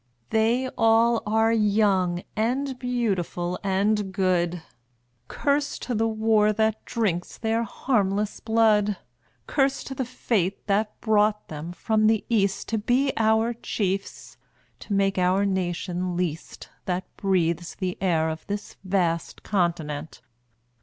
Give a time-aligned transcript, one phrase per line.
[0.31, 4.63] They all are young and beautiful and good;
[5.27, 8.97] Curse to the war that drinks their harmless blood.
[9.45, 14.37] Curse to the fate that brought them from the East To be our chiefs
[14.79, 20.19] to make our nation least That breathes the air of this vast continent.